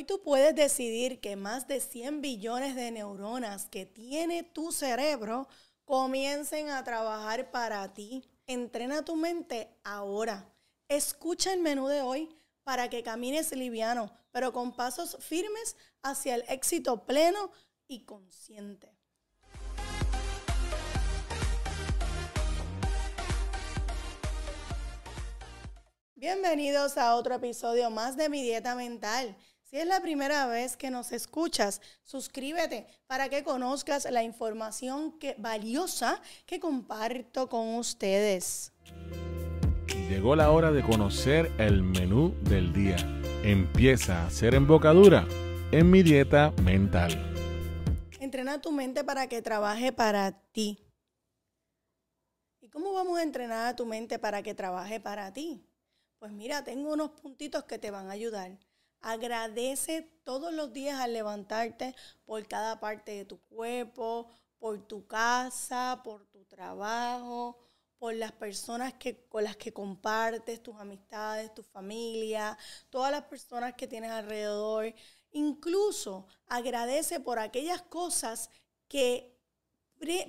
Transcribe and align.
Hoy 0.00 0.04
tú 0.04 0.22
puedes 0.22 0.54
decidir 0.54 1.20
que 1.20 1.36
más 1.36 1.68
de 1.68 1.78
100 1.78 2.22
billones 2.22 2.74
de 2.74 2.90
neuronas 2.90 3.66
que 3.66 3.84
tiene 3.84 4.42
tu 4.42 4.72
cerebro 4.72 5.46
comiencen 5.84 6.70
a 6.70 6.82
trabajar 6.82 7.50
para 7.50 7.92
ti. 7.92 8.24
Entrena 8.46 9.04
tu 9.04 9.14
mente 9.14 9.68
ahora. 9.84 10.50
Escucha 10.88 11.52
el 11.52 11.60
menú 11.60 11.86
de 11.86 12.00
hoy 12.00 12.34
para 12.64 12.88
que 12.88 13.02
camines 13.02 13.54
liviano, 13.54 14.10
pero 14.30 14.54
con 14.54 14.72
pasos 14.72 15.18
firmes 15.20 15.76
hacia 16.02 16.36
el 16.36 16.44
éxito 16.48 17.04
pleno 17.04 17.50
y 17.86 18.06
consciente. 18.06 18.96
Bienvenidos 26.14 26.96
a 26.96 27.16
otro 27.16 27.34
episodio 27.34 27.90
más 27.90 28.16
de 28.16 28.30
Mi 28.30 28.42
Dieta 28.42 28.74
Mental. 28.74 29.36
Si 29.70 29.78
es 29.78 29.86
la 29.86 30.00
primera 30.00 30.48
vez 30.48 30.76
que 30.76 30.90
nos 30.90 31.12
escuchas, 31.12 31.80
suscríbete 32.02 32.88
para 33.06 33.28
que 33.28 33.44
conozcas 33.44 34.10
la 34.10 34.24
información 34.24 35.16
que, 35.20 35.36
valiosa 35.38 36.20
que 36.44 36.58
comparto 36.58 37.48
con 37.48 37.76
ustedes. 37.76 38.72
Llegó 40.08 40.34
la 40.34 40.50
hora 40.50 40.72
de 40.72 40.82
conocer 40.82 41.52
el 41.58 41.84
menú 41.84 42.34
del 42.42 42.72
día. 42.72 42.96
Empieza 43.44 44.26
a 44.26 44.30
ser 44.30 44.56
embocadura 44.56 45.24
en 45.70 45.88
mi 45.88 46.02
dieta 46.02 46.52
mental. 46.64 47.12
Entrena 48.18 48.60
tu 48.60 48.72
mente 48.72 49.04
para 49.04 49.28
que 49.28 49.40
trabaje 49.40 49.92
para 49.92 50.32
ti. 50.50 50.84
¿Y 52.60 52.70
cómo 52.70 52.92
vamos 52.92 53.20
a 53.20 53.22
entrenar 53.22 53.68
a 53.68 53.76
tu 53.76 53.86
mente 53.86 54.18
para 54.18 54.42
que 54.42 54.52
trabaje 54.52 54.98
para 54.98 55.32
ti? 55.32 55.64
Pues 56.18 56.32
mira, 56.32 56.64
tengo 56.64 56.92
unos 56.92 57.10
puntitos 57.10 57.62
que 57.62 57.78
te 57.78 57.92
van 57.92 58.08
a 58.08 58.14
ayudar. 58.14 58.58
Agradece 59.00 60.02
todos 60.24 60.52
los 60.52 60.72
días 60.72 61.00
al 61.00 61.12
levantarte 61.12 61.94
por 62.24 62.46
cada 62.46 62.80
parte 62.80 63.12
de 63.12 63.24
tu 63.24 63.40
cuerpo, 63.42 64.28
por 64.58 64.86
tu 64.86 65.06
casa, 65.06 66.00
por 66.04 66.26
tu 66.26 66.44
trabajo, 66.44 67.58
por 67.98 68.14
las 68.14 68.32
personas 68.32 68.94
que, 68.94 69.26
con 69.28 69.44
las 69.44 69.56
que 69.56 69.72
compartes, 69.72 70.62
tus 70.62 70.76
amistades, 70.76 71.54
tu 71.54 71.62
familia, 71.62 72.56
todas 72.90 73.10
las 73.10 73.24
personas 73.24 73.74
que 73.74 73.86
tienes 73.86 74.10
alrededor. 74.10 74.94
Incluso 75.32 76.26
agradece 76.46 77.20
por 77.20 77.38
aquellas 77.38 77.82
cosas 77.82 78.50
que 78.88 79.36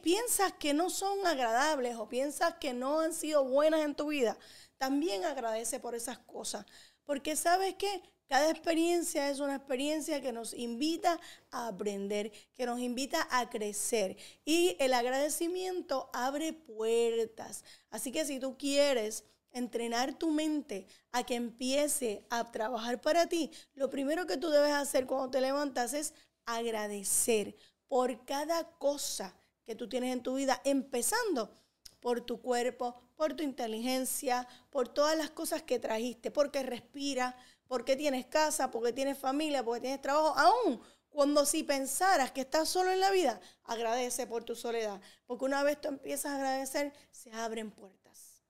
piensas 0.04 0.54
que 0.54 0.74
no 0.74 0.90
son 0.90 1.26
agradables 1.26 1.96
o 1.96 2.10
piensas 2.10 2.56
que 2.56 2.74
no 2.74 3.00
han 3.00 3.14
sido 3.14 3.46
buenas 3.46 3.82
en 3.82 3.96
tu 3.96 4.08
vida. 4.08 4.38
También 4.78 5.24
agradece 5.26 5.80
por 5.80 5.96
esas 5.96 6.20
cosas. 6.20 6.66
Porque 7.04 7.36
sabes 7.36 7.76
qué? 7.76 8.04
Cada 8.32 8.50
experiencia 8.50 9.30
es 9.30 9.42
una 9.42 9.58
experiencia 9.58 10.22
que 10.22 10.32
nos 10.32 10.54
invita 10.54 11.20
a 11.52 11.68
aprender, 11.68 12.32
que 12.54 12.66
nos 12.66 12.80
invita 12.80 13.28
a 13.30 13.50
crecer. 13.50 14.16
Y 14.46 14.78
el 14.80 14.94
agradecimiento 14.94 16.10
abre 16.14 16.54
puertas. 16.54 17.66
Así 17.90 18.14
que 18.14 18.24
si 18.24 18.40
tú 18.40 18.58
quieres 18.58 19.26
entrenar 19.52 20.14
tu 20.14 20.32
mente 20.32 20.88
a 21.12 21.26
que 21.26 21.36
empiece 21.36 22.26
a 22.30 22.50
trabajar 22.54 23.02
para 23.02 23.28
ti, 23.28 23.52
lo 23.74 23.90
primero 23.90 24.26
que 24.26 24.38
tú 24.38 24.50
debes 24.50 24.72
hacer 24.72 25.08
cuando 25.08 25.32
te 25.32 25.42
levantas 25.42 25.94
es 25.94 26.14
agradecer 26.46 27.58
por 27.90 28.24
cada 28.24 28.64
cosa 28.78 29.36
que 29.66 29.76
tú 29.76 29.90
tienes 29.90 30.14
en 30.14 30.24
tu 30.24 30.36
vida, 30.36 30.62
empezando 30.64 31.54
por 32.00 32.22
tu 32.22 32.42
cuerpo, 32.42 32.96
por 33.16 33.34
tu 33.34 33.44
inteligencia, 33.44 34.48
por 34.70 34.88
todas 34.88 35.18
las 35.18 35.30
cosas 35.32 35.62
que 35.62 35.80
trajiste, 35.80 36.32
porque 36.32 36.64
respira, 36.64 37.36
porque 37.72 37.96
tienes 37.96 38.26
casa, 38.26 38.70
porque 38.70 38.92
tienes 38.92 39.18
familia, 39.18 39.64
porque 39.64 39.80
tienes 39.80 40.02
trabajo, 40.02 40.38
aún 40.38 40.82
cuando 41.10 41.46
si 41.46 41.64
pensaras 41.64 42.30
que 42.30 42.42
estás 42.42 42.68
solo 42.68 42.92
en 42.92 43.00
la 43.00 43.12
vida, 43.12 43.40
agradece 43.64 44.28
por 44.28 44.44
tu 44.44 44.58
soledad, 44.58 45.00
porque 45.26 45.46
una 45.46 45.64
vez 45.64 45.80
tú 45.80 45.88
empiezas 45.88 46.34
a 46.34 46.36
agradecer, 46.36 46.92
se 47.12 47.32
abren 47.32 47.72
puertas. 47.72 48.44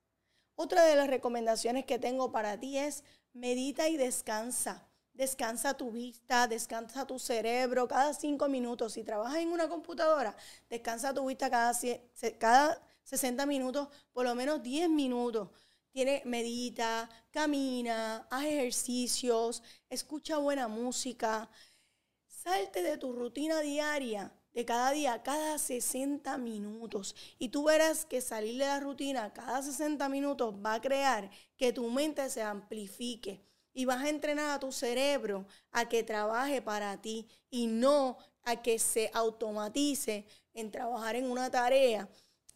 Otra 0.56 0.85
de 0.85 0.95
las 0.95 1.07
recomendaciones 1.07 1.85
que 1.85 2.00
tengo 2.00 2.31
para 2.31 2.59
ti 2.59 2.79
es 2.79 3.03
medita 3.31 3.90
y 3.90 3.95
descansa. 3.95 4.88
Descansa 5.13 5.75
tu 5.78 5.91
vista, 5.91 6.47
descansa 6.47 7.06
tu 7.06 7.19
cerebro 7.19 7.88
cada 7.88 8.16
cinco 8.16 8.50
minutos. 8.50 8.94
Si 8.94 9.03
trabajas 9.03 9.38
en 9.38 9.50
una 9.50 9.69
computadora, 9.69 10.35
descansa 10.68 11.13
tu 11.13 11.28
vista 11.28 11.47
cada, 11.47 11.74
cada 12.40 12.81
60 13.03 13.45
minutos, 13.45 13.88
por 14.13 14.25
lo 14.25 14.34
menos 14.34 14.63
10 14.63 14.90
minutos 14.90 15.50
tiene, 15.91 16.22
medita, 16.25 17.09
camina, 17.31 18.28
haz 18.29 18.46
ejercicios, 18.46 19.62
escucha 19.90 20.38
buena 20.38 20.68
música. 20.68 21.50
Salte 22.28 22.81
de 22.81 22.97
tu 22.97 23.13
rutina 23.13 23.59
diaria, 23.59 24.34
de 24.53 24.66
cada 24.66 24.91
día, 24.91 25.22
cada 25.22 25.57
60 25.57 26.38
minutos. 26.38 27.16
Y 27.38 27.50
tú 27.50 27.66
verás 27.66 28.06
que 28.06 28.22
salir 28.22 28.57
de 28.57 28.66
la 28.66 28.80
rutina 28.80 29.34
cada 29.34 29.62
60 29.62 30.07
minutos 30.09 30.56
va 30.56 30.75
a 30.75 30.81
crear 30.81 31.30
que 31.57 31.74
tu 31.74 31.90
mente 31.90 32.30
se 32.30 32.41
amplifique. 32.41 33.46
Y 33.74 33.85
vas 33.85 34.03
a 34.03 34.09
entrenar 34.09 34.50
a 34.51 34.59
tu 34.59 34.72
cerebro 34.72 35.46
a 35.72 35.88
que 35.88 36.03
trabaje 36.03 36.62
para 36.62 37.01
ti 37.01 37.28
y 37.50 37.68
no 37.68 38.18
a 38.44 38.62
que 38.62 38.80
se 38.80 39.09
automatice 39.13 40.25
en 40.53 40.72
trabajar 40.72 41.16
en 41.16 41.31
una 41.31 41.50
tarea 41.50 42.09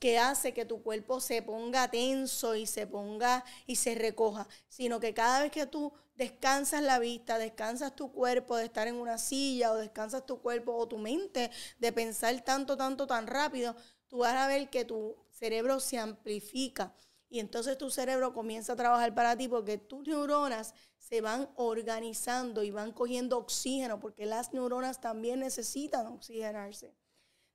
que 0.05 0.19
hace 0.19 0.53
que 0.53 0.65
tu 0.65 0.83
cuerpo 0.83 1.19
se 1.19 1.41
ponga 1.41 1.89
tenso 1.89 2.53
y 2.53 2.67
se 2.67 2.85
ponga 2.85 3.43
y 3.65 3.77
se 3.77 3.95
recoja, 3.95 4.47
sino 4.67 4.99
que 4.99 5.15
cada 5.15 5.41
vez 5.41 5.51
que 5.51 5.65
tú 5.65 5.91
descansas 6.13 6.83
la 6.83 6.99
vista, 6.99 7.39
descansas 7.39 7.95
tu 7.95 8.11
cuerpo 8.11 8.55
de 8.55 8.65
estar 8.65 8.87
en 8.87 8.97
una 8.97 9.17
silla 9.17 9.71
o 9.71 9.77
descansas 9.77 10.23
tu 10.23 10.43
cuerpo 10.43 10.75
o 10.75 10.87
tu 10.87 10.99
mente 10.99 11.49
de 11.79 11.91
pensar 11.91 12.39
tanto, 12.41 12.77
tanto, 12.77 13.07
tan 13.07 13.25
rápido, 13.25 13.75
tú 14.07 14.19
vas 14.19 14.35
a 14.35 14.47
ver 14.47 14.69
que 14.69 14.85
tu 14.85 15.17
cerebro 15.31 15.79
se 15.79 15.97
amplifica 15.97 16.93
y 17.27 17.39
entonces 17.39 17.75
tu 17.75 17.89
cerebro 17.89 18.31
comienza 18.31 18.73
a 18.73 18.75
trabajar 18.75 19.15
para 19.15 19.35
ti 19.35 19.47
porque 19.47 19.79
tus 19.79 20.07
neuronas 20.07 20.75
se 20.99 21.21
van 21.21 21.49
organizando 21.55 22.61
y 22.61 22.69
van 22.69 22.91
cogiendo 22.91 23.39
oxígeno 23.39 23.99
porque 23.99 24.27
las 24.27 24.53
neuronas 24.53 25.01
también 25.01 25.39
necesitan 25.39 26.05
oxigenarse. 26.05 26.93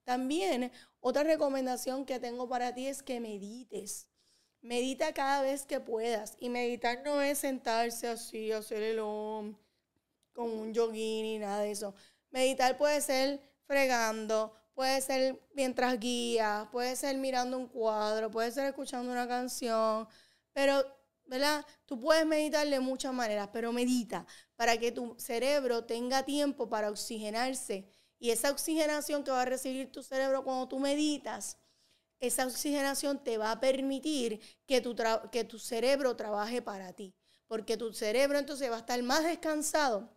También 0.02 0.72
otra 1.00 1.22
recomendación 1.24 2.04
que 2.04 2.20
tengo 2.20 2.48
para 2.48 2.74
ti 2.74 2.86
es 2.86 3.02
que 3.02 3.20
medites. 3.20 4.08
Medita 4.60 5.14
cada 5.14 5.42
vez 5.42 5.64
que 5.64 5.80
puedas. 5.80 6.36
Y 6.38 6.50
meditar 6.50 7.02
no 7.04 7.22
es 7.22 7.38
sentarse 7.38 8.08
así, 8.08 8.52
hacer 8.52 8.82
el 8.82 8.98
om 9.00 9.56
con 10.32 10.50
un 10.50 10.74
joguín 10.74 11.24
y 11.24 11.38
nada 11.38 11.60
de 11.60 11.70
eso. 11.70 11.94
Meditar 12.30 12.76
puede 12.76 13.00
ser 13.00 13.40
fregando, 13.64 14.54
puede 14.74 15.00
ser 15.00 15.40
mientras 15.54 15.98
guías, 15.98 16.68
puede 16.70 16.96
ser 16.96 17.16
mirando 17.16 17.56
un 17.58 17.68
cuadro, 17.68 18.30
puede 18.30 18.52
ser 18.52 18.66
escuchando 18.66 19.10
una 19.10 19.26
canción, 19.26 20.06
pero, 20.52 20.84
¿verdad? 21.24 21.64
Tú 21.86 22.00
puedes 22.00 22.26
meditar 22.26 22.68
de 22.68 22.80
muchas 22.80 23.12
maneras, 23.12 23.48
pero 23.52 23.72
medita 23.72 24.26
para 24.56 24.78
que 24.78 24.92
tu 24.92 25.14
cerebro 25.18 25.84
tenga 25.84 26.24
tiempo 26.24 26.68
para 26.68 26.90
oxigenarse 26.90 27.88
y 28.20 28.30
esa 28.30 28.50
oxigenación 28.50 29.24
que 29.24 29.30
va 29.30 29.42
a 29.42 29.46
recibir 29.46 29.90
tu 29.90 30.02
cerebro 30.02 30.44
cuando 30.44 30.68
tú 30.68 30.78
meditas, 30.78 31.56
esa 32.20 32.46
oxigenación 32.46 33.24
te 33.24 33.38
va 33.38 33.50
a 33.50 33.60
permitir 33.60 34.40
que 34.66 34.82
tu, 34.82 34.94
que 35.32 35.44
tu 35.44 35.58
cerebro 35.58 36.14
trabaje 36.14 36.60
para 36.60 36.92
ti. 36.92 37.14
Porque 37.46 37.78
tu 37.78 37.94
cerebro 37.94 38.38
entonces 38.38 38.70
va 38.70 38.76
a 38.76 38.80
estar 38.80 39.02
más 39.02 39.24
descansado 39.24 40.14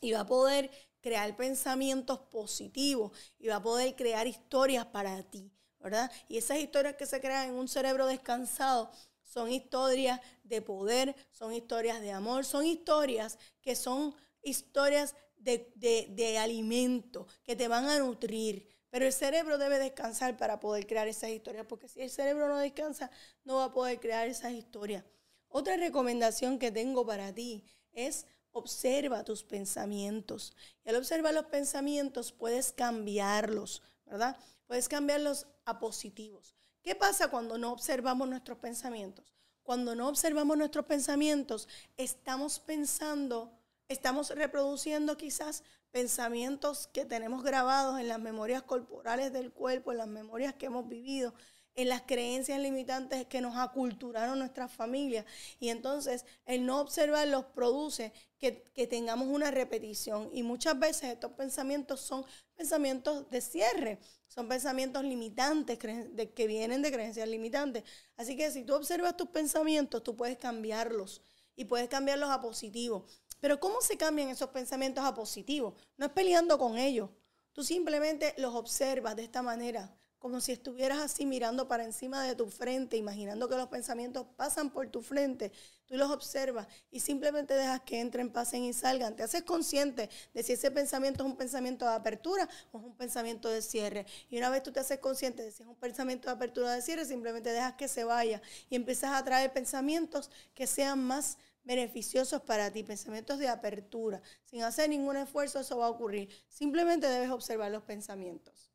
y 0.00 0.10
va 0.12 0.20
a 0.20 0.26
poder 0.26 0.70
crear 1.00 1.36
pensamientos 1.36 2.18
positivos 2.18 3.12
y 3.38 3.46
va 3.46 3.56
a 3.56 3.62
poder 3.62 3.94
crear 3.94 4.26
historias 4.26 4.84
para 4.84 5.22
ti, 5.22 5.52
¿verdad? 5.78 6.10
Y 6.28 6.38
esas 6.38 6.58
historias 6.58 6.96
que 6.96 7.06
se 7.06 7.20
crean 7.20 7.50
en 7.50 7.54
un 7.54 7.68
cerebro 7.68 8.06
descansado 8.06 8.90
son 9.22 9.52
historias 9.52 10.20
de 10.42 10.62
poder, 10.62 11.14
son 11.30 11.54
historias 11.54 12.00
de 12.00 12.10
amor, 12.10 12.44
son 12.44 12.66
historias 12.66 13.38
que 13.62 13.76
son 13.76 14.16
historias 14.42 15.14
de, 15.36 16.38
alimento 16.38 17.26
que 17.44 17.56
te 17.56 17.68
van 17.68 17.86
a 17.86 17.98
nutrir. 17.98 18.68
Pero 18.90 19.06
el 19.06 19.12
cerebro 19.12 19.58
debe 19.58 19.78
descansar 19.78 20.36
para 20.36 20.60
poder 20.60 20.86
crear 20.86 21.08
esas 21.08 21.30
historias, 21.30 21.66
porque 21.66 21.88
si 21.88 22.00
el 22.00 22.10
cerebro 22.10 22.48
no 22.48 22.56
descansa, 22.58 23.10
no 23.44 23.56
va 23.56 23.64
a 23.64 23.72
poder 23.72 24.00
crear 24.00 24.26
esas 24.28 24.52
historias. 24.52 25.04
Otra 25.48 25.76
recomendación 25.76 26.58
que 26.58 26.70
tengo 26.70 27.04
para 27.04 27.32
ti 27.34 27.64
es 27.92 28.26
observa 28.52 29.24
tus 29.24 29.44
pensamientos. 29.44 30.54
Y 30.84 30.88
al 30.88 30.96
observar 30.96 31.34
los 31.34 31.46
pensamientos 31.46 32.32
puedes 32.32 32.72
cambiarlos, 32.72 33.82
¿verdad? 34.06 34.38
Puedes 34.66 34.88
cambiarlos 34.88 35.46
a 35.64 35.78
positivos. 35.78 36.54
¿Qué 36.82 36.94
pasa 36.94 37.28
cuando 37.28 37.58
no 37.58 37.72
observamos 37.72 38.28
nuestros 38.28 38.58
pensamientos? 38.58 39.34
Cuando 39.62 39.94
no 39.94 40.08
observamos 40.08 40.56
nuestros 40.56 40.86
pensamientos, 40.86 41.68
estamos 41.96 42.60
pensando 42.60 43.52
estamos 43.88 44.30
reproduciendo 44.30 45.16
quizás 45.16 45.62
pensamientos 45.90 46.88
que 46.88 47.04
tenemos 47.04 47.42
grabados 47.42 47.98
en 48.00 48.08
las 48.08 48.20
memorias 48.20 48.62
corporales 48.62 49.32
del 49.32 49.52
cuerpo, 49.52 49.92
en 49.92 49.98
las 49.98 50.08
memorias 50.08 50.54
que 50.54 50.66
hemos 50.66 50.88
vivido. 50.88 51.34
en 51.78 51.90
las 51.90 52.00
creencias 52.00 52.58
limitantes 52.58 53.26
que 53.26 53.42
nos 53.42 53.54
aculturaron 53.58 54.38
nuestras 54.38 54.72
familias. 54.72 55.26
Y 55.60 55.68
entonces 55.68 56.24
el 56.46 56.64
no 56.64 56.80
observarlos 56.80 57.44
produce 57.54 58.14
que, 58.38 58.62
que, 58.74 58.86
tengamos 58.86 59.28
una 59.28 59.50
repetición. 59.50 60.30
Y 60.32 60.42
muchas 60.42 60.78
veces 60.78 61.12
estos 61.12 61.32
pensamientos 61.32 62.00
son 62.00 62.24
pensamientos 62.56 63.28
de 63.28 63.42
cierre, 63.42 63.98
son 64.26 64.48
pensamientos 64.48 65.04
limitantes 65.04 65.78
de, 65.78 66.32
que 66.32 66.46
vienen 66.46 66.82
de 66.82 66.92
creencias 66.92 67.28
limitantes. 67.28 67.84
Así 68.16 68.36
que 68.36 68.50
si 68.50 68.64
tú 68.64 68.74
observas 68.74 69.16
tus 69.16 69.28
pensamientos, 69.28 70.02
tú 70.02 70.16
puedes 70.16 70.38
cambiarlos 70.38 71.22
y 71.56 71.66
puedes 71.66 71.88
cambiarlos 71.88 72.30
a 72.30 72.40
positivos. 72.40 73.04
Pero 73.40 73.60
¿cómo 73.60 73.80
se 73.80 73.96
cambian 73.96 74.28
esos 74.28 74.50
pensamientos 74.50 75.04
a 75.04 75.14
positivos? 75.14 75.74
No 75.96 76.06
es 76.06 76.12
peleando 76.12 76.58
con 76.58 76.78
ellos. 76.78 77.10
Tú 77.52 77.64
simplemente 77.64 78.34
los 78.36 78.54
observas 78.54 79.16
de 79.16 79.24
esta 79.24 79.42
manera, 79.42 79.90
como 80.18 80.40
si 80.40 80.52
estuvieras 80.52 80.98
así 80.98 81.24
mirando 81.24 81.68
para 81.68 81.84
encima 81.84 82.22
de 82.24 82.34
tu 82.34 82.48
frente, 82.48 82.96
imaginando 82.96 83.48
que 83.48 83.56
los 83.56 83.68
pensamientos 83.68 84.26
pasan 84.36 84.70
por 84.70 84.88
tu 84.88 85.00
frente. 85.00 85.52
Tú 85.86 85.96
los 85.96 86.10
observas 86.10 86.66
y 86.90 87.00
simplemente 87.00 87.54
dejas 87.54 87.80
que 87.82 88.00
entren, 88.00 88.32
pasen 88.32 88.64
y 88.64 88.72
salgan. 88.72 89.14
Te 89.14 89.22
haces 89.22 89.42
consciente 89.42 90.10
de 90.34 90.42
si 90.42 90.54
ese 90.54 90.70
pensamiento 90.70 91.22
es 91.22 91.30
un 91.30 91.36
pensamiento 91.36 91.84
de 91.84 91.92
apertura 91.92 92.48
o 92.72 92.78
es 92.78 92.84
un 92.84 92.96
pensamiento 92.96 93.48
de 93.48 93.62
cierre. 93.62 94.04
Y 94.28 94.36
una 94.36 94.50
vez 94.50 94.62
tú 94.62 94.72
te 94.72 94.80
haces 94.80 94.98
consciente 94.98 95.42
de 95.42 95.52
si 95.52 95.62
es 95.62 95.68
un 95.68 95.76
pensamiento 95.76 96.28
de 96.28 96.34
apertura 96.34 96.66
o 96.66 96.72
de 96.72 96.82
cierre, 96.82 97.04
simplemente 97.04 97.52
dejas 97.52 97.74
que 97.74 97.86
se 97.86 98.04
vaya 98.04 98.42
y 98.68 98.74
empiezas 98.74 99.12
a 99.12 99.24
traer 99.24 99.52
pensamientos 99.52 100.30
que 100.54 100.66
sean 100.66 101.04
más 101.04 101.38
beneficiosos 101.66 102.40
para 102.42 102.70
ti, 102.72 102.84
pensamientos 102.84 103.38
de 103.38 103.48
apertura. 103.48 104.22
Sin 104.44 104.62
hacer 104.62 104.88
ningún 104.88 105.16
esfuerzo 105.16 105.58
eso 105.58 105.76
va 105.78 105.86
a 105.86 105.90
ocurrir. 105.90 106.30
Simplemente 106.48 107.08
debes 107.08 107.30
observar 107.30 107.70
los 107.72 107.82
pensamientos. 107.82 108.70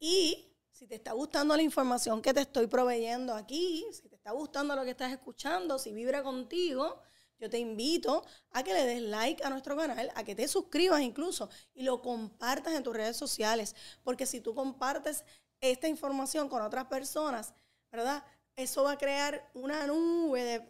Y 0.00 0.56
si 0.70 0.86
te 0.86 0.96
está 0.96 1.12
gustando 1.12 1.54
la 1.54 1.62
información 1.62 2.22
que 2.22 2.34
te 2.34 2.40
estoy 2.40 2.66
proveyendo 2.66 3.34
aquí, 3.34 3.86
si 3.92 4.08
te 4.08 4.16
está 4.16 4.32
gustando 4.32 4.74
lo 4.74 4.82
que 4.82 4.90
estás 4.90 5.12
escuchando, 5.12 5.78
si 5.78 5.92
vibra 5.92 6.22
contigo, 6.22 7.00
yo 7.38 7.50
te 7.50 7.58
invito 7.58 8.24
a 8.50 8.62
que 8.62 8.72
le 8.72 8.86
des 8.86 9.02
like 9.02 9.44
a 9.44 9.50
nuestro 9.50 9.76
canal, 9.76 10.10
a 10.14 10.24
que 10.24 10.34
te 10.34 10.48
suscribas 10.48 11.02
incluso 11.02 11.50
y 11.74 11.82
lo 11.82 12.00
compartas 12.00 12.74
en 12.74 12.82
tus 12.82 12.96
redes 12.96 13.16
sociales, 13.16 13.76
porque 14.02 14.26
si 14.26 14.40
tú 14.40 14.54
compartes 14.54 15.24
esta 15.60 15.86
información 15.86 16.48
con 16.48 16.62
otras 16.62 16.86
personas, 16.86 17.52
¿verdad? 17.90 18.24
Eso 18.56 18.84
va 18.84 18.92
a 18.92 18.98
crear 18.98 19.50
una 19.54 19.86
nube 19.86 20.42
de 20.42 20.61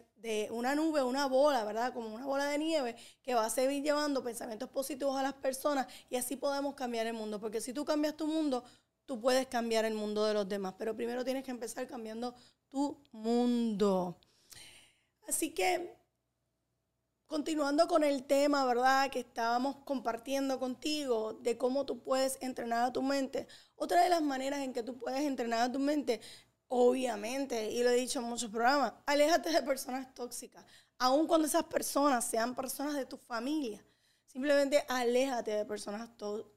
una 0.63 0.75
nube, 0.75 1.03
una 1.03 1.25
bola, 1.25 1.65
¿verdad? 1.65 1.93
Como 1.93 2.15
una 2.15 2.25
bola 2.25 2.45
de 2.45 2.57
nieve 2.57 2.95
que 3.21 3.35
va 3.35 3.45
a 3.45 3.49
seguir 3.49 3.83
llevando 3.83 4.23
pensamientos 4.23 4.69
positivos 4.69 5.17
a 5.17 5.21
las 5.21 5.33
personas 5.33 5.87
y 6.09 6.15
así 6.15 6.37
podemos 6.37 6.73
cambiar 6.75 7.05
el 7.05 7.13
mundo. 7.13 7.37
Porque 7.37 7.59
si 7.59 7.73
tú 7.73 7.83
cambias 7.83 8.15
tu 8.15 8.27
mundo, 8.27 8.63
tú 9.05 9.19
puedes 9.19 9.45
cambiar 9.47 9.83
el 9.83 9.93
mundo 9.93 10.25
de 10.25 10.33
los 10.33 10.47
demás. 10.47 10.75
Pero 10.77 10.95
primero 10.95 11.25
tienes 11.25 11.43
que 11.43 11.51
empezar 11.51 11.85
cambiando 11.85 12.33
tu 12.69 12.97
mundo. 13.11 14.17
Así 15.27 15.53
que, 15.53 15.97
continuando 17.27 17.85
con 17.89 18.05
el 18.05 18.23
tema, 18.23 18.63
¿verdad? 18.63 19.11
Que 19.11 19.19
estábamos 19.19 19.75
compartiendo 19.83 20.59
contigo 20.59 21.33
de 21.33 21.57
cómo 21.57 21.85
tú 21.85 22.01
puedes 22.01 22.37
entrenar 22.41 22.85
a 22.85 22.93
tu 22.93 23.01
mente. 23.01 23.47
Otra 23.75 24.01
de 24.01 24.09
las 24.09 24.21
maneras 24.21 24.61
en 24.61 24.71
que 24.71 24.81
tú 24.81 24.97
puedes 24.97 25.23
entrenar 25.23 25.61
a 25.61 25.71
tu 25.71 25.79
mente 25.79 26.21
Obviamente, 26.67 27.71
y 27.71 27.83
lo 27.83 27.89
he 27.89 27.95
dicho 27.95 28.19
en 28.19 28.25
muchos 28.25 28.49
programas, 28.49 28.93
aléjate 29.05 29.51
de 29.51 29.61
personas 29.61 30.13
tóxicas, 30.13 30.65
aun 30.97 31.27
cuando 31.27 31.47
esas 31.47 31.65
personas 31.65 32.25
sean 32.25 32.55
personas 32.55 32.95
de 32.95 33.05
tu 33.05 33.17
familia. 33.17 33.85
Simplemente 34.25 34.83
aléjate 34.87 35.51
de 35.51 35.65
personas 35.65 36.09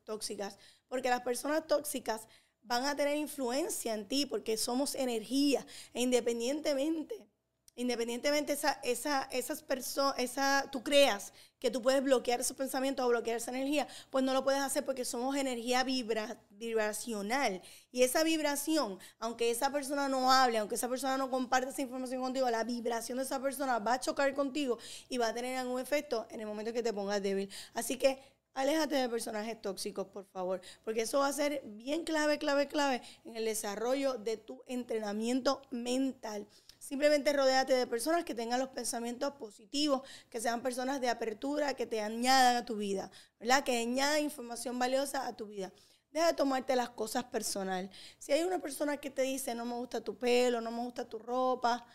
tóxicas, 0.05 0.59
porque 0.89 1.11
las 1.11 1.21
personas 1.21 1.67
tóxicas 1.67 2.27
van 2.63 2.87
a 2.87 2.97
tener 2.97 3.17
influencia 3.17 3.93
en 3.93 4.09
ti, 4.09 4.25
porque 4.25 4.57
somos 4.57 4.95
energía, 4.95 5.67
e 5.93 6.01
independientemente 6.01 7.29
Independientemente 7.79 8.55
esa, 8.55 8.81
esa, 8.83 9.29
esas 9.31 9.63
personas, 9.63 10.15
esa, 10.19 10.67
tú 10.73 10.83
creas 10.83 11.35
que 11.59 11.71
tú 11.71 11.83
puedes 11.83 12.03
bloquear 12.03 12.41
esos 12.41 12.57
pensamientos 12.57 13.05
o 13.05 13.09
bloquear 13.11 13.37
esa 13.37 13.51
energía, 13.51 13.87
pues 14.11 14.25
no 14.25 14.33
lo 14.33 14.43
puedes 14.45 14.63
hacer 14.63 14.85
porque 14.85 15.05
somos 15.05 15.37
energía 15.37 15.85
vibra, 15.85 16.39
vibracional. 16.51 17.61
Y 17.93 18.03
esa 18.03 18.25
vibración, 18.25 18.99
aunque 19.19 19.51
esa 19.51 19.71
persona 19.71 20.09
no 20.09 20.33
hable, 20.33 20.57
aunque 20.57 20.77
esa 20.77 20.89
persona 20.89 21.19
no 21.19 21.31
comparte 21.31 21.71
esa 21.71 21.83
información 21.83 22.23
contigo, 22.23 22.49
la 22.49 22.65
vibración 22.65 23.19
de 23.19 23.25
esa 23.25 23.41
persona 23.41 23.79
va 23.79 23.95
a 23.95 24.01
chocar 24.01 24.33
contigo 24.35 24.79
y 25.11 25.19
va 25.19 25.29
a 25.29 25.35
tener 25.35 25.59
algún 25.59 25.79
efecto 25.79 26.27
en 26.31 26.41
el 26.41 26.47
momento 26.47 26.73
que 26.73 26.83
te 26.83 26.95
pongas 26.95 27.23
débil. 27.23 27.51
Así 27.75 27.99
que 27.99 28.19
aléjate 28.55 28.95
de 28.95 29.09
personajes 29.11 29.61
tóxicos, 29.61 30.07
por 30.07 30.25
favor, 30.27 30.63
porque 30.83 31.03
eso 31.03 31.19
va 31.19 31.29
a 31.29 31.33
ser 31.33 31.61
bien 31.65 32.05
clave, 32.05 32.39
clave, 32.39 32.69
clave 32.69 33.03
en 33.27 33.37
el 33.37 33.45
desarrollo 33.45 34.15
de 34.15 34.39
tu 34.39 34.63
entrenamiento 34.67 35.61
mental. 35.71 36.47
Simplemente 36.79 37.33
rodéate 37.33 37.75
de 37.75 37.87
personas 37.87 38.25
que 38.25 38.35
tengan 38.35 38.61
los 38.61 38.69
pensamientos 38.69 39.33
positivos, 39.33 40.03
que 40.29 40.41
sean 40.41 40.63
personas 40.63 41.01
de 41.01 41.09
apertura, 41.09 41.75
que 41.75 41.87
te 41.87 42.01
añadan 42.01 42.57
a 42.57 42.65
tu 42.65 42.77
vida, 42.77 43.11
¿verdad? 43.41 43.65
Que 43.65 43.79
añadan 43.79 44.23
información 44.23 44.79
valiosa 44.79 45.27
a 45.27 45.37
tu 45.37 45.47
vida. 45.47 45.73
Deja 46.11 46.29
de 46.29 46.35
tomarte 46.35 46.77
las 46.77 46.91
cosas 46.91 47.25
personal. 47.25 47.91
Si 48.19 48.33
hay 48.33 48.43
una 48.43 48.59
persona 48.59 48.97
que 48.97 49.11
te 49.11 49.23
dice, 49.23 49.55
no 49.55 49.65
me 49.65 49.75
gusta 49.75 50.01
tu 50.01 50.17
pelo, 50.17 50.61
no 50.61 50.71
me 50.71 50.83
gusta 50.83 51.09
tu 51.09 51.19
ropa, 51.19 51.87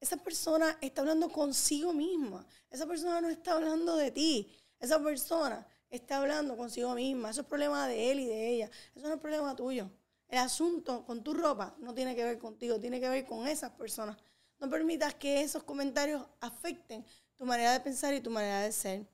esa 0.00 0.16
persona 0.16 0.78
está 0.80 1.02
hablando 1.02 1.30
consigo 1.30 1.92
misma. 1.92 2.46
Esa 2.70 2.86
persona 2.86 3.20
no 3.20 3.28
está 3.28 3.52
hablando 3.52 3.96
de 3.96 4.10
ti. 4.10 4.50
Esa 4.78 4.98
persona 4.98 5.66
está 5.90 6.16
hablando 6.16 6.56
consigo 6.56 6.94
misma. 6.94 7.30
Eso 7.30 7.42
es 7.42 7.46
problema 7.46 7.86
de 7.86 8.10
él 8.10 8.20
y 8.20 8.26
de 8.26 8.48
ella. 8.48 8.70
Eso 8.94 9.06
no 9.06 9.14
es 9.14 9.20
problema 9.20 9.54
tuyo. 9.54 9.90
El 10.30 10.38
asunto 10.38 11.04
con 11.04 11.22
tu 11.22 11.34
ropa 11.34 11.76
no 11.80 11.92
tiene 11.92 12.16
que 12.16 12.24
ver 12.24 12.38
contigo, 12.38 12.80
tiene 12.80 13.00
que 13.00 13.08
ver 13.08 13.26
con 13.26 13.46
esas 13.46 13.72
personas 13.72 14.16
no 14.60 14.68
permitas 14.68 15.14
que 15.14 15.40
esos 15.40 15.62
comentarios 15.62 16.22
afecten 16.40 17.04
tu 17.36 17.46
manera 17.46 17.72
de 17.72 17.80
pensar 17.80 18.12
y 18.12 18.20
tu 18.20 18.30
manera 18.30 18.60
de 18.60 18.72
ser. 18.72 19.06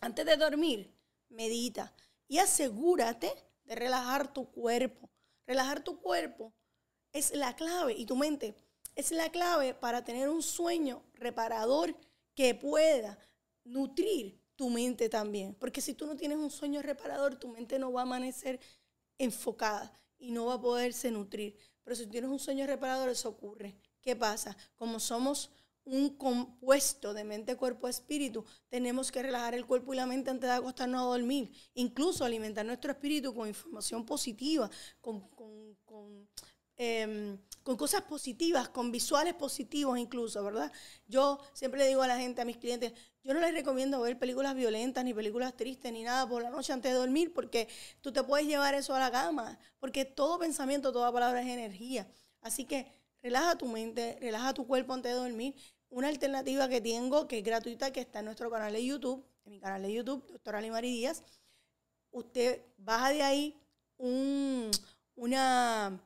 Antes 0.00 0.26
de 0.26 0.36
dormir, 0.36 0.94
medita 1.30 1.94
y 2.28 2.38
asegúrate 2.38 3.32
de 3.64 3.74
relajar 3.74 4.32
tu 4.32 4.50
cuerpo. 4.50 5.10
Relajar 5.46 5.82
tu 5.82 6.00
cuerpo 6.00 6.52
es 7.12 7.34
la 7.34 7.56
clave 7.56 7.94
y 7.94 8.04
tu 8.04 8.14
mente 8.14 8.54
es 8.94 9.10
la 9.10 9.30
clave 9.30 9.72
para 9.72 10.04
tener 10.04 10.28
un 10.28 10.42
sueño 10.42 11.02
reparador 11.14 11.96
que 12.34 12.54
pueda 12.54 13.18
nutrir 13.64 14.38
tu 14.54 14.68
mente 14.68 15.08
también. 15.08 15.54
Porque 15.54 15.80
si 15.80 15.94
tú 15.94 16.06
no 16.06 16.16
tienes 16.16 16.36
un 16.36 16.50
sueño 16.50 16.82
reparador, 16.82 17.36
tu 17.36 17.48
mente 17.48 17.78
no 17.78 17.90
va 17.90 18.02
a 18.02 18.02
amanecer 18.02 18.60
enfocada 19.16 19.98
y 20.18 20.30
no 20.32 20.46
va 20.46 20.54
a 20.54 20.60
poderse 20.60 21.10
nutrir. 21.10 21.56
Pero 21.84 21.96
si 21.96 22.06
tienes 22.06 22.30
un 22.30 22.38
sueño 22.38 22.66
reparador, 22.66 23.08
eso 23.08 23.28
ocurre. 23.28 23.76
¿Qué 24.00 24.14
pasa? 24.14 24.56
Como 24.76 25.00
somos 25.00 25.50
un 25.84 26.10
compuesto 26.16 27.14
de 27.14 27.24
mente, 27.24 27.56
cuerpo, 27.56 27.88
espíritu, 27.88 28.44
tenemos 28.68 29.10
que 29.10 29.22
relajar 29.22 29.54
el 29.54 29.64
cuerpo 29.64 29.94
y 29.94 29.96
la 29.96 30.06
mente 30.06 30.30
antes 30.30 30.48
de 30.48 30.56
acostarnos 30.56 31.00
a 31.00 31.04
dormir. 31.04 31.50
Incluso 31.74 32.24
alimentar 32.24 32.66
nuestro 32.66 32.92
espíritu 32.92 33.34
con 33.34 33.48
información 33.48 34.04
positiva, 34.04 34.70
con, 35.00 35.22
em, 36.76 37.38
con 37.62 37.76
cosas 37.76 38.02
positivas, 38.02 38.68
con 38.68 38.92
visuales 38.92 39.34
positivos 39.34 39.98
incluso, 39.98 40.44
¿verdad? 40.44 40.70
Yo 41.06 41.38
siempre 41.54 41.80
le 41.80 41.88
digo 41.88 42.02
a 42.02 42.06
la 42.06 42.18
gente, 42.18 42.42
a 42.42 42.44
mis 42.44 42.58
clientes, 42.58 42.92
yo 43.28 43.34
no 43.34 43.40
les 43.40 43.52
recomiendo 43.52 44.00
ver 44.00 44.18
películas 44.18 44.54
violentas, 44.54 45.04
ni 45.04 45.12
películas 45.12 45.54
tristes, 45.54 45.92
ni 45.92 46.02
nada 46.02 46.26
por 46.26 46.42
la 46.42 46.48
noche 46.48 46.72
antes 46.72 46.90
de 46.90 46.96
dormir, 46.96 47.34
porque 47.34 47.68
tú 48.00 48.10
te 48.10 48.22
puedes 48.22 48.46
llevar 48.46 48.72
eso 48.74 48.94
a 48.94 48.98
la 48.98 49.10
cama, 49.10 49.58
porque 49.78 50.06
todo 50.06 50.38
pensamiento, 50.38 50.92
toda 50.92 51.12
palabra 51.12 51.42
es 51.42 51.48
energía. 51.48 52.08
Así 52.40 52.64
que 52.64 52.90
relaja 53.22 53.58
tu 53.58 53.66
mente, 53.66 54.16
relaja 54.18 54.54
tu 54.54 54.66
cuerpo 54.66 54.94
antes 54.94 55.12
de 55.12 55.18
dormir. 55.18 55.54
Una 55.90 56.08
alternativa 56.08 56.70
que 56.70 56.80
tengo, 56.80 57.28
que 57.28 57.40
es 57.40 57.44
gratuita, 57.44 57.92
que 57.92 58.00
está 58.00 58.20
en 58.20 58.24
nuestro 58.24 58.50
canal 58.50 58.72
de 58.72 58.82
YouTube, 58.82 59.22
en 59.44 59.52
mi 59.52 59.60
canal 59.60 59.82
de 59.82 59.92
YouTube, 59.92 60.26
doctora 60.32 60.62
Limari 60.62 60.90
Díaz. 60.90 61.22
Usted 62.10 62.62
baja 62.78 63.10
de 63.10 63.22
ahí 63.22 63.60
un, 63.98 64.70
una, 65.16 66.00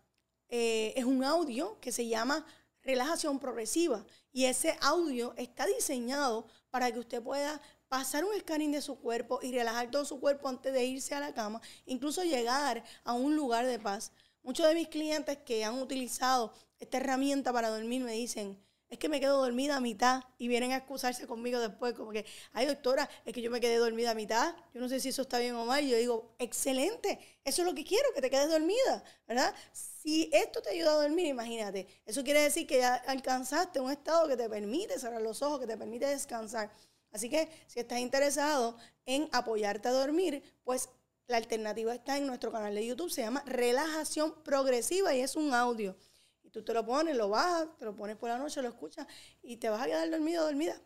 eh, 0.49 0.93
es 0.97 1.05
un 1.05 1.23
audio 1.23 1.79
que 1.79 1.93
se 1.93 2.09
llama 2.09 2.45
relajación 2.83 3.39
progresiva. 3.39 4.05
Y 4.33 4.47
ese 4.47 4.77
audio 4.81 5.35
está 5.37 5.67
diseñado 5.67 6.49
para 6.73 6.91
que 6.91 6.99
usted 6.99 7.23
pueda 7.23 7.61
pasar 7.89 8.25
un 8.25 8.33
scanning 8.41 8.73
de 8.73 8.81
su 8.81 8.99
cuerpo 8.99 9.41
y 9.43 9.53
relajar 9.53 9.91
todo 9.91 10.07
su 10.07 10.19
cuerpo 10.19 10.49
antes 10.49 10.73
de 10.73 10.85
irse 10.87 11.15
a 11.15 11.21
la 11.21 11.35
cama, 11.35 11.61
incluso 11.85 12.25
llegar 12.25 12.83
a 13.05 13.13
un 13.13 13.37
lugar 13.37 13.67
de 13.67 13.79
paz. 13.79 14.11
Muchos 14.43 14.67
de 14.67 14.75
mis 14.75 14.89
clientes 14.89 15.37
que 15.45 15.65
han 15.65 15.79
utilizado 15.79 16.55
esta 16.81 16.97
herramienta 16.97 17.53
para 17.53 17.69
dormir 17.69 18.03
me 18.03 18.13
dicen, 18.13 18.59
es 18.89 18.99
que 18.99 19.11
me 19.11 19.21
quedo 19.21 19.39
dormida 19.39 19.77
a 19.77 19.81
mitad 19.81 20.25
y 20.39 20.49
vienen 20.49 20.73
a 20.73 20.79
excusarse 20.79 21.27
conmigo 21.27 21.61
después, 21.61 21.93
como 21.93 22.11
que, 22.11 22.25
ay 22.55 22.65
doctora, 22.65 23.09
es 23.27 23.35
que 23.35 23.43
yo 23.43 23.51
me 23.51 23.61
quedé 23.61 23.77
dormida 23.77 24.13
a 24.13 24.15
mitad, 24.15 24.55
yo 24.73 24.81
no 24.81 24.89
sé 24.89 24.99
si 24.99 25.11
eso 25.11 25.23
está 25.23 25.39
bien 25.39 25.55
o 25.55 25.67
mal, 25.67 25.85
y 25.85 25.91
yo 25.91 25.99
digo, 25.99 26.35
excelente, 26.39 27.19
eso 27.45 27.61
es 27.61 27.69
lo 27.69 27.75
que 27.75 27.85
quiero, 27.85 28.09
que 28.15 28.23
te 28.23 28.31
quedes 28.31 28.51
dormida, 28.51 29.05
¿verdad? 29.29 29.55
Si 30.03 30.29
esto 30.33 30.61
te 30.61 30.71
ayuda 30.71 30.95
a 30.95 31.03
dormir, 31.03 31.27
imagínate, 31.27 31.87
eso 32.05 32.25
quiere 32.25 32.41
decir 32.41 32.67
que 32.67 32.79
ya 32.79 32.97
alcanzaste 32.97 33.79
un 33.79 33.89
estado 33.89 34.27
que 34.27 34.37
te 34.37 34.49
permite 34.49 34.99
cerrar 34.99 35.23
los 35.23 35.43
ojos, 35.43 35.61
que 35.61 35.67
te 35.69 35.77
permite 35.77 36.07
descansar. 36.07 36.73
Así 37.13 37.31
que 37.31 37.49
si 37.69 37.79
estás 37.79 38.01
interesado 38.01 38.77
en 39.07 39.29
apoyarte 39.31 39.87
a 39.87 39.93
dormir, 39.93 40.43
pues 40.65 40.89
la 41.29 41.37
alternativa 41.37 41.95
está 41.95 42.17
en 42.19 42.27
nuestro 42.27 42.51
canal 42.51 42.75
de 42.75 42.85
YouTube, 42.85 43.13
se 43.13 43.23
llama 43.23 43.45
Relajación 43.47 44.43
Progresiva 44.43 45.15
y 45.15 45.21
es 45.21 45.37
un 45.37 45.55
audio. 45.55 45.97
Y 46.43 46.51
tú 46.51 46.65
te 46.65 46.75
lo 46.75 46.85
pones, 46.85 47.15
lo 47.15 47.29
bajas, 47.29 47.69
te 47.79 47.85
lo 47.85 47.95
pones 47.95 48.17
por 48.17 48.29
la 48.29 48.39
noche, 48.39 48.61
lo 48.61 48.71
escuchas 48.71 49.07
y 49.41 49.59
te 49.59 49.69
vas 49.69 49.83
a 49.83 49.87
quedar 49.87 50.11
dormido, 50.11 50.45
dormida. 50.45 50.83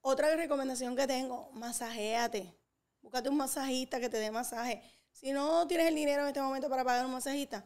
Otra 0.00 0.34
recomendación 0.34 0.96
que 0.96 1.06
tengo, 1.06 1.50
masajéate. 1.52 2.54
Búscate 3.02 3.28
un 3.28 3.36
masajista 3.36 4.00
que 4.00 4.08
te 4.08 4.16
dé 4.16 4.30
masaje. 4.30 4.82
Si 5.16 5.32
no 5.32 5.66
tienes 5.66 5.88
el 5.88 5.94
dinero 5.94 6.20
en 6.20 6.28
este 6.28 6.42
momento 6.42 6.68
para 6.68 6.84
pagar 6.84 7.06
un 7.06 7.12
masajista, 7.12 7.64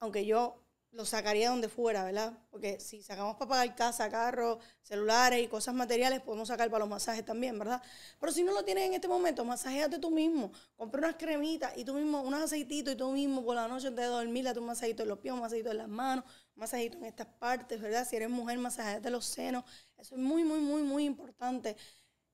aunque 0.00 0.24
yo 0.24 0.62
lo 0.92 1.04
sacaría 1.04 1.50
donde 1.50 1.68
fuera, 1.68 2.04
¿verdad? 2.04 2.32
Porque 2.50 2.80
si 2.80 3.02
sacamos 3.02 3.36
para 3.36 3.50
pagar 3.50 3.76
casa, 3.76 4.08
carro, 4.08 4.60
celulares 4.80 5.44
y 5.44 5.46
cosas 5.46 5.74
materiales, 5.74 6.22
podemos 6.22 6.48
sacar 6.48 6.70
para 6.70 6.78
los 6.78 6.88
masajes 6.88 7.22
también, 7.22 7.58
¿verdad? 7.58 7.82
Pero 8.18 8.32
si 8.32 8.42
no 8.42 8.52
lo 8.54 8.64
tienes 8.64 8.84
en 8.84 8.94
este 8.94 9.08
momento, 9.08 9.44
masajéate 9.44 9.98
tú 9.98 10.10
mismo. 10.10 10.50
Compra 10.74 11.00
unas 11.00 11.16
cremitas 11.16 11.76
y 11.76 11.84
tú 11.84 11.92
mismo, 11.92 12.22
unos 12.22 12.40
aceititos 12.40 12.94
y 12.94 12.96
tú 12.96 13.12
mismo 13.12 13.44
por 13.44 13.56
la 13.56 13.68
noche 13.68 13.88
antes 13.88 14.02
de 14.02 14.10
dormir, 14.10 14.44
date 14.44 14.58
un 14.58 14.66
masajito 14.66 15.02
en 15.02 15.10
los 15.10 15.18
pies, 15.18 15.34
un 15.34 15.40
masajito 15.40 15.70
en 15.70 15.76
las 15.76 15.88
manos, 15.88 16.24
un 16.24 16.60
masajito 16.60 16.96
en 16.96 17.04
estas 17.04 17.26
partes, 17.26 17.78
¿verdad? 17.78 18.08
Si 18.08 18.16
eres 18.16 18.30
mujer, 18.30 18.56
masajéate 18.56 19.10
los 19.10 19.26
senos. 19.26 19.64
Eso 19.98 20.14
es 20.14 20.20
muy, 20.22 20.44
muy, 20.44 20.60
muy, 20.60 20.82
muy 20.82 21.04
importante. 21.04 21.76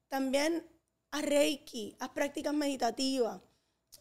También 0.07 0.65
haz 1.11 1.23
reiki, 1.23 1.97
haz 1.99 2.11
prácticas 2.11 2.55
meditativas. 2.55 3.41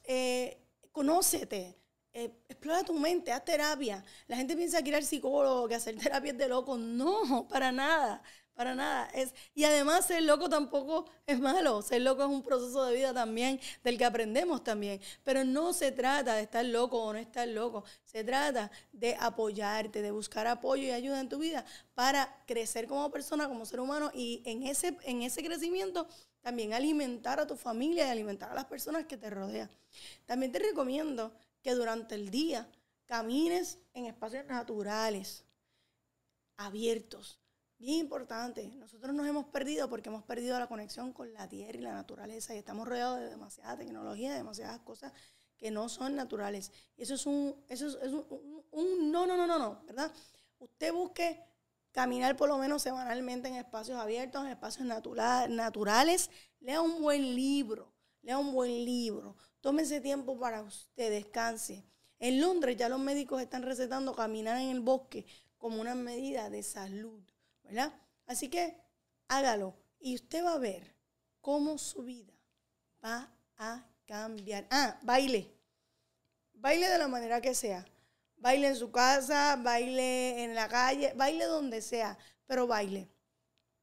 Eh, 0.04 0.58
conócete 0.92 1.82
eh, 2.14 2.30
explora 2.50 2.84
tu 2.84 2.94
mente, 2.94 3.32
haz 3.32 3.46
terapia. 3.46 4.04
La 4.28 4.36
gente 4.36 4.56
piensa 4.56 4.82
que 4.82 4.90
ir 4.90 4.96
al 4.96 5.04
psicólogo, 5.04 5.68
que 5.68 5.76
hacer 5.76 5.96
terapia 5.98 6.32
es 6.32 6.38
de 6.38 6.48
loco. 6.48 6.78
No, 6.78 7.48
para 7.48 7.72
nada, 7.72 8.22
para 8.54 8.76
nada. 8.76 9.10
Es, 9.14 9.34
y 9.56 9.64
además 9.64 10.06
ser 10.06 10.24
loco 10.24 10.50
tampoco 10.50 11.06
es 11.26 11.40
malo. 11.40 11.82
Ser 11.82 12.02
loco 12.02 12.24
es 12.24 12.30
un 12.30 12.44
proceso 12.44 12.84
de 12.86 12.96
vida 12.96 13.14
también, 13.14 13.62
del 13.84 13.98
que 13.98 14.04
aprendemos 14.04 14.62
también. 14.64 15.00
Pero 15.24 15.46
no 15.46 15.72
se 15.72 15.94
trata 15.94 16.36
de 16.36 16.44
estar 16.44 16.66
loco 16.66 17.02
o 17.02 17.14
no 17.14 17.20
estar 17.20 17.48
loco. 17.48 17.86
Se 18.04 18.26
trata 18.26 18.72
de 18.92 19.16
apoyarte, 19.18 20.02
de 20.02 20.12
buscar 20.12 20.48
apoyo 20.48 20.84
y 20.84 20.92
ayuda 20.92 21.22
en 21.22 21.30
tu 21.30 21.40
vida 21.40 21.64
para 21.94 22.44
crecer 22.46 22.88
como 22.88 23.10
persona, 23.10 23.48
como 23.48 23.66
ser 23.66 23.80
humano 23.80 24.12
y 24.14 24.44
en 24.46 24.64
ese, 24.64 24.98
en 25.04 25.22
ese 25.22 25.44
crecimiento 25.44 26.08
también 26.42 26.74
alimentar 26.74 27.40
a 27.40 27.48
tu 27.48 27.56
familia 27.56 28.08
y 28.08 28.10
alimentar 28.10 28.52
a 28.52 28.56
las 28.56 28.66
personas 28.66 29.06
que 29.06 29.18
te 29.18 29.30
rodean. 29.30 29.70
También 30.26 30.52
te 30.52 30.60
recomiendo 30.60 31.34
que 31.62 31.74
durante 31.74 32.16
el 32.16 32.30
día 32.30 32.68
camines 33.06 33.78
en 33.94 34.06
espacios 34.06 34.46
naturales, 34.48 35.44
abiertos. 36.58 37.40
Bien 37.78 37.98
importante, 37.98 38.68
nosotros 38.76 39.14
nos 39.14 39.28
hemos 39.28 39.46
perdido 39.46 39.90
porque 39.90 40.10
hemos 40.10 40.24
perdido 40.24 40.60
la 40.60 40.68
conexión 40.68 41.14
con 41.14 41.34
la 41.34 41.50
tierra 41.50 41.78
y 41.78 41.82
la 41.82 41.94
naturaleza 41.94 42.54
y 42.54 42.60
estamos 42.60 42.88
rodeados 42.88 43.20
de 43.20 43.30
demasiada 43.30 43.78
tecnología, 43.78 44.32
de 44.32 44.38
demasiadas 44.38 44.80
cosas 44.82 45.12
que 45.58 45.72
no 45.72 45.90
son 45.90 46.16
naturales. 46.16 46.72
Y 46.96 47.04
eso 47.04 47.16
es 47.16 47.26
un, 47.26 47.56
eso 47.70 47.88
es, 47.88 48.12
un, 48.72 49.12
no, 49.12 49.26
no, 49.26 49.36
no, 49.36 49.48
no, 49.48 49.58
no, 49.58 49.82
¿verdad? 49.86 50.12
Usted 50.60 50.94
busque 50.94 51.44
caminar 51.92 52.36
por 52.36 52.50
lo 52.50 52.58
menos 52.58 52.82
semanalmente 52.82 53.48
en 53.48 53.56
espacios 53.56 54.00
abiertos, 54.00 54.44
en 54.44 54.52
espacios 54.52 54.86
naturales, 54.86 56.30
lea 56.60 56.82
un 56.82 57.02
buen 57.02 57.36
libro, 57.36 57.94
lea 58.22 58.38
un 58.38 58.54
buen 58.54 58.86
libro, 58.86 59.36
Tómese 59.62 60.02
tiempo 60.02 60.40
para 60.40 60.64
usted, 60.64 61.12
descanse. 61.12 61.86
En 62.18 62.42
Londres 62.42 62.78
ya 62.78 62.90
los 62.90 63.00
médicos 63.00 63.42
están 63.42 63.62
recetando 63.62 64.16
caminar 64.16 64.60
en 64.60 64.70
el 64.70 64.80
bosque 64.80 65.26
como 65.58 65.80
una 65.80 65.94
medida 65.94 66.50
de 66.50 66.64
salud, 66.64 67.22
¿verdad? 67.64 67.94
Así 68.26 68.50
que 68.50 68.76
hágalo 69.28 69.76
y 70.00 70.16
usted 70.16 70.44
va 70.44 70.54
a 70.54 70.60
ver 70.60 70.96
cómo 71.42 71.78
su 71.78 72.02
vida 72.02 72.34
va 73.06 73.32
a 73.58 73.86
cambiar. 74.06 74.68
Ah, 74.72 75.00
baile. 75.04 75.56
Baile 76.54 76.90
de 76.90 76.98
la 76.98 77.08
manera 77.08 77.40
que 77.40 77.54
sea. 77.54 77.86
Baile 78.42 78.68
en 78.68 78.76
su 78.76 78.92
casa, 78.92 79.56
baile 79.56 80.44
en 80.44 80.54
la 80.54 80.68
calle, 80.68 81.14
baile 81.16 81.46
donde 81.46 81.82
sea, 81.82 82.18
pero 82.46 82.68
baile. 82.68 83.08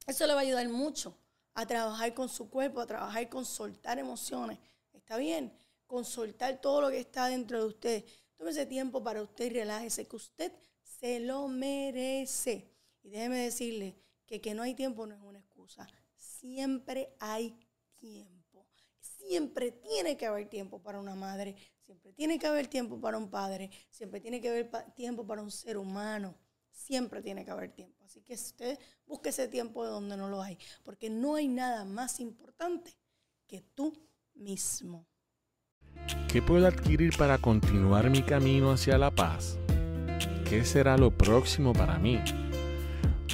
Eso 0.06 0.26
le 0.26 0.34
va 0.34 0.40
a 0.40 0.42
ayudar 0.42 0.68
mucho 0.68 1.16
a 1.54 1.64
trabajar 1.66 2.12
con 2.12 2.28
su 2.28 2.50
cuerpo, 2.50 2.80
a 2.80 2.86
trabajar 2.86 3.26
con 3.30 3.46
soltar 3.46 3.98
emociones. 3.98 4.58
¿Está 4.92 5.16
bien? 5.16 5.50
con 5.88 6.04
soltar 6.04 6.60
todo 6.60 6.82
lo 6.82 6.90
que 6.90 7.00
está 7.00 7.26
dentro 7.26 7.58
de 7.58 7.66
usted. 7.66 8.04
Tómese 8.36 8.66
tiempo 8.66 9.02
para 9.02 9.22
usted 9.22 9.46
y 9.46 9.50
relájese, 9.50 10.06
que 10.06 10.14
usted 10.14 10.52
se 10.82 11.18
lo 11.18 11.48
merece. 11.48 12.70
Y 13.02 13.08
déjeme 13.08 13.38
decirle 13.38 13.96
que 14.26 14.40
que 14.40 14.54
no 14.54 14.62
hay 14.62 14.74
tiempo 14.74 15.06
no 15.06 15.14
es 15.14 15.22
una 15.22 15.40
excusa. 15.40 15.88
Siempre 16.14 17.16
hay 17.18 17.58
tiempo. 17.96 18.66
Siempre 19.00 19.72
tiene 19.72 20.16
que 20.16 20.26
haber 20.26 20.48
tiempo 20.48 20.80
para 20.80 21.00
una 21.00 21.14
madre. 21.14 21.56
Siempre 21.88 22.12
tiene 22.12 22.38
que 22.38 22.46
haber 22.46 22.66
tiempo 22.66 23.00
para 23.00 23.16
un 23.16 23.30
padre. 23.30 23.70
Siempre 23.88 24.20
tiene 24.20 24.42
que 24.42 24.50
haber 24.50 24.70
tiempo 24.94 25.26
para 25.26 25.40
un 25.40 25.50
ser 25.50 25.78
humano. 25.78 26.34
Siempre 26.70 27.22
tiene 27.22 27.46
que 27.46 27.50
haber 27.50 27.72
tiempo. 27.72 28.04
Así 28.04 28.20
que 28.20 28.34
usted 28.34 28.78
busque 29.06 29.30
ese 29.30 29.48
tiempo 29.48 29.82
de 29.86 29.90
donde 29.90 30.14
no 30.18 30.28
lo 30.28 30.42
hay. 30.42 30.58
Porque 30.84 31.08
no 31.08 31.36
hay 31.36 31.48
nada 31.48 31.86
más 31.86 32.20
importante 32.20 32.94
que 33.46 33.62
tú 33.74 33.94
mismo. 34.34 35.06
¿Qué 36.30 36.42
puedo 36.42 36.66
adquirir 36.66 37.16
para 37.16 37.38
continuar 37.38 38.10
mi 38.10 38.22
camino 38.22 38.72
hacia 38.72 38.98
la 38.98 39.10
paz? 39.10 39.56
¿Qué 40.46 40.66
será 40.66 40.98
lo 40.98 41.10
próximo 41.10 41.72
para 41.72 41.98
mí? 41.98 42.20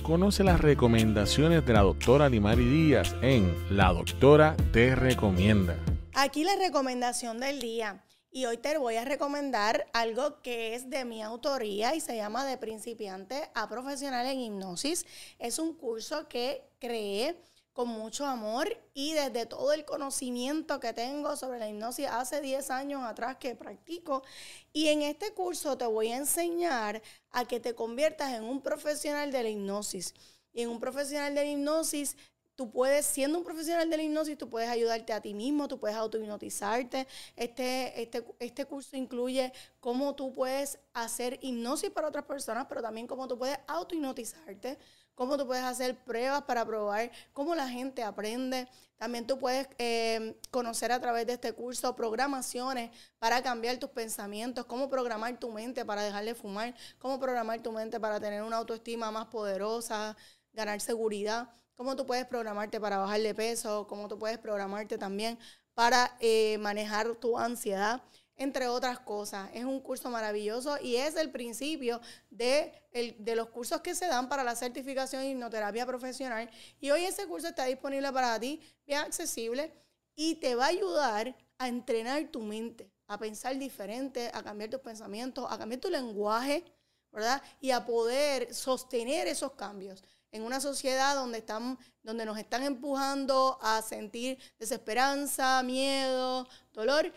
Conoce 0.04 0.44
las 0.44 0.60
recomendaciones 0.60 1.66
de 1.66 1.72
la 1.72 1.80
doctora 1.80 2.28
Limari 2.28 2.64
Díaz 2.64 3.16
en 3.20 3.52
La 3.76 3.92
Doctora 3.92 4.54
Te 4.70 4.94
Recomienda. 4.94 5.76
Aquí 6.12 6.44
la 6.44 6.54
recomendación 6.56 7.40
del 7.40 7.58
día. 7.58 8.03
Y 8.36 8.46
hoy 8.46 8.56
te 8.56 8.76
voy 8.78 8.96
a 8.96 9.04
recomendar 9.04 9.86
algo 9.92 10.42
que 10.42 10.74
es 10.74 10.90
de 10.90 11.04
mi 11.04 11.22
autoría 11.22 11.94
y 11.94 12.00
se 12.00 12.16
llama 12.16 12.44
De 12.44 12.58
principiante 12.58 13.48
a 13.54 13.68
profesional 13.68 14.26
en 14.26 14.40
hipnosis. 14.40 15.06
Es 15.38 15.60
un 15.60 15.72
curso 15.72 16.26
que 16.26 16.68
creé 16.80 17.40
con 17.72 17.86
mucho 17.86 18.26
amor 18.26 18.76
y 18.92 19.12
desde 19.12 19.46
todo 19.46 19.72
el 19.72 19.84
conocimiento 19.84 20.80
que 20.80 20.92
tengo 20.92 21.36
sobre 21.36 21.60
la 21.60 21.68
hipnosis 21.68 22.08
hace 22.08 22.40
10 22.40 22.70
años 22.70 23.04
atrás 23.04 23.36
que 23.36 23.54
practico. 23.54 24.24
Y 24.72 24.88
en 24.88 25.02
este 25.02 25.32
curso 25.32 25.78
te 25.78 25.86
voy 25.86 26.10
a 26.10 26.16
enseñar 26.16 27.02
a 27.30 27.44
que 27.44 27.60
te 27.60 27.76
conviertas 27.76 28.34
en 28.34 28.42
un 28.42 28.60
profesional 28.60 29.30
de 29.30 29.44
la 29.44 29.48
hipnosis. 29.48 30.12
Y 30.52 30.62
en 30.62 30.70
un 30.70 30.80
profesional 30.80 31.36
de 31.36 31.44
la 31.44 31.50
hipnosis 31.50 32.16
tú 32.54 32.70
puedes, 32.70 33.06
siendo 33.06 33.38
un 33.38 33.44
profesional 33.44 33.88
de 33.90 33.96
la 33.96 34.02
hipnosis, 34.02 34.38
tú 34.38 34.48
puedes 34.48 34.68
ayudarte 34.68 35.12
a 35.12 35.20
ti 35.20 35.34
mismo, 35.34 35.68
tú 35.68 35.78
puedes 35.78 35.96
autohipnotizarte. 35.96 37.06
Este, 37.36 38.02
este, 38.02 38.24
este 38.38 38.64
curso 38.64 38.96
incluye 38.96 39.52
cómo 39.80 40.14
tú 40.14 40.32
puedes 40.32 40.78
hacer 40.92 41.38
hipnosis 41.42 41.90
para 41.90 42.08
otras 42.08 42.24
personas, 42.24 42.66
pero 42.68 42.82
también 42.82 43.06
cómo 43.06 43.28
tú 43.28 43.38
puedes 43.38 43.58
autohipnotizarte 43.66 44.78
cómo 45.14 45.38
tú 45.38 45.46
puedes 45.46 45.64
hacer 45.64 45.96
pruebas 45.96 46.42
para 46.42 46.64
probar 46.64 47.10
cómo 47.32 47.54
la 47.54 47.68
gente 47.68 48.02
aprende. 48.02 48.68
También 48.96 49.26
tú 49.26 49.38
puedes 49.38 49.68
eh, 49.78 50.38
conocer 50.50 50.92
a 50.92 51.00
través 51.00 51.26
de 51.26 51.34
este 51.34 51.52
curso 51.52 51.94
programaciones 51.96 52.90
para 53.18 53.42
cambiar 53.42 53.78
tus 53.78 53.90
pensamientos, 53.90 54.64
cómo 54.66 54.88
programar 54.88 55.38
tu 55.38 55.50
mente 55.50 55.84
para 55.84 56.02
dejar 56.02 56.24
de 56.24 56.34
fumar, 56.34 56.74
cómo 56.98 57.18
programar 57.18 57.62
tu 57.62 57.72
mente 57.72 58.00
para 58.00 58.20
tener 58.20 58.42
una 58.42 58.56
autoestima 58.56 59.10
más 59.10 59.26
poderosa, 59.26 60.16
ganar 60.52 60.80
seguridad, 60.80 61.48
cómo 61.76 61.96
tú 61.96 62.06
puedes 62.06 62.26
programarte 62.26 62.80
para 62.80 62.98
bajar 62.98 63.20
de 63.20 63.34
peso, 63.34 63.86
cómo 63.86 64.08
tú 64.08 64.18
puedes 64.18 64.38
programarte 64.38 64.98
también 64.98 65.38
para 65.74 66.16
eh, 66.20 66.58
manejar 66.58 67.14
tu 67.16 67.38
ansiedad 67.38 68.02
entre 68.36 68.68
otras 68.68 68.98
cosas. 69.00 69.50
Es 69.54 69.64
un 69.64 69.80
curso 69.80 70.10
maravilloso 70.10 70.76
y 70.80 70.96
es 70.96 71.16
el 71.16 71.30
principio 71.30 72.00
de, 72.30 72.72
de, 73.18 73.36
los 73.36 73.48
cursos 73.50 73.80
que 73.80 73.94
se 73.94 74.06
dan 74.06 74.28
para 74.28 74.44
la 74.44 74.56
certificación 74.56 75.22
en 75.22 75.32
hipnoterapia 75.32 75.86
profesional. 75.86 76.50
Y 76.80 76.90
hoy 76.90 77.04
ese 77.04 77.26
curso 77.26 77.48
está 77.48 77.64
disponible 77.66 78.12
para 78.12 78.38
ti, 78.40 78.60
bien 78.86 79.00
accesible, 79.00 79.72
y 80.16 80.36
te 80.36 80.54
va 80.54 80.66
a 80.66 80.68
ayudar 80.68 81.36
a 81.58 81.68
entrenar 81.68 82.28
tu 82.30 82.40
mente, 82.40 82.90
a 83.06 83.18
pensar 83.18 83.56
diferente, 83.58 84.30
a 84.32 84.42
cambiar 84.42 84.70
tus 84.70 84.80
pensamientos, 84.80 85.46
a 85.50 85.58
cambiar 85.58 85.80
tu 85.80 85.90
lenguaje, 85.90 86.64
¿verdad? 87.12 87.42
Y 87.60 87.70
a 87.70 87.84
poder 87.84 88.52
sostener 88.52 89.28
esos 89.28 89.52
cambios 89.52 90.02
en 90.34 90.42
una 90.42 90.60
sociedad 90.60 91.14
donde, 91.14 91.38
están, 91.38 91.78
donde 92.02 92.26
nos 92.26 92.36
están 92.36 92.64
empujando 92.64 93.56
a 93.62 93.80
sentir 93.82 94.36
desesperanza, 94.58 95.62
miedo, 95.62 96.48
dolor. 96.72 97.12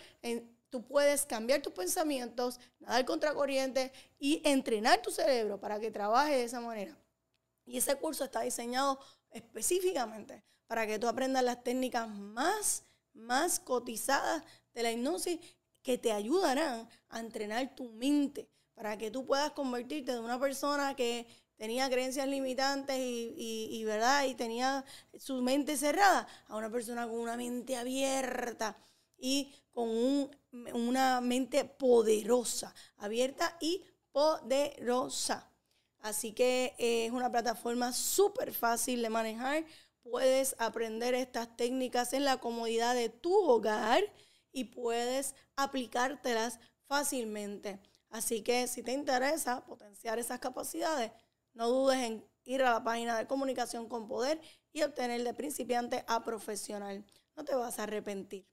Tú 0.70 0.86
puedes 0.86 1.26
cambiar 1.26 1.64
tus 1.64 1.74
pensamientos, 1.74 2.60
nadar 2.80 3.06
contracorriente 3.06 3.92
y 4.20 4.40
entrenar 4.48 5.02
tu 5.02 5.10
cerebro 5.10 5.60
para 5.60 5.80
que 5.80 5.90
trabaje 5.90 6.36
de 6.36 6.44
esa 6.44 6.62
manera. 6.62 6.96
Y 7.66 7.80
ese 7.80 7.96
curso 7.96 8.24
está 8.24 8.42
diseñado 8.42 9.00
específicamente 9.32 10.44
para 10.68 10.86
que 10.86 11.00
tú 11.00 11.08
aprendas 11.08 11.44
las 11.44 11.64
técnicas 11.64 12.08
más, 12.08 12.84
más 13.14 13.60
cotizadas 13.60 14.44
de 14.76 14.84
la 14.84 14.92
hipnosis 14.92 15.40
que 15.82 15.98
te 15.98 16.12
ayudarán 16.12 16.88
a 17.10 17.20
entrenar 17.20 17.74
tu 17.76 17.90
mente 17.90 18.48
para 18.76 18.96
que 18.96 19.10
tú 19.10 19.26
puedas 19.26 19.54
convertirte 19.54 20.12
de 20.12 20.20
una 20.20 20.40
persona 20.40 20.96
que 20.96 21.26
tenía 21.58 21.90
creencias 21.90 22.28
limitantes 22.28 22.98
y, 23.00 23.84
¿verdad? 23.86 24.26
y 24.26 24.36
tenía 24.36 24.86
su 25.18 25.42
mente 25.42 25.76
cerrada 25.76 26.28
a 26.48 26.56
una 26.56 26.70
persona 26.70 27.08
con 27.08 27.20
una 27.20 27.36
mente 27.36 27.76
abierta 27.76 28.78
y 29.18 29.54
con 29.74 30.30
una 30.74 31.22
mente 31.22 31.66
poderosa, 31.66 32.74
abierta 32.98 33.58
y 33.60 33.84
poderosa. 34.12 35.52
Así 36.00 36.32
que 36.32 36.76
eh, 36.78 37.08
es 37.08 37.12
una 37.12 37.32
plataforma 37.32 37.92
súper 37.92 38.54
fácil 38.54 39.02
de 39.02 39.10
manejar. 39.10 39.66
Puedes 40.04 40.56
aprender 40.60 41.16
estas 41.16 41.58
técnicas 41.58 42.14
en 42.14 42.24
la 42.24 42.38
comodidad 42.38 42.96
de 42.96 43.10
tu 43.10 43.36
hogar 43.36 44.04
y 44.52 44.66
puedes 44.66 45.36
aplicártelas 45.56 46.60
fácilmente. 46.88 47.80
Así 48.10 48.42
que 48.42 48.68
si 48.68 48.84
te 48.84 48.94
interesa 48.94 49.66
potenciar 49.66 50.18
esas 50.18 50.40
capacidades, 50.40 51.12
no 51.58 51.68
dudes 51.70 51.98
en 51.98 52.24
ir 52.46 52.62
a 52.62 52.72
la 52.72 52.84
página 52.84 53.18
de 53.18 53.26
comunicación 53.26 53.90
con 53.90 54.08
poder 54.08 54.40
y 54.72 54.84
obtener 54.84 55.24
de 55.24 55.34
principiante 55.34 56.06
a 56.08 56.24
profesional. 56.24 57.04
No 57.36 57.44
te 57.44 57.56
vas 57.56 57.80
a 57.80 57.84
arrepentir. 57.84 58.46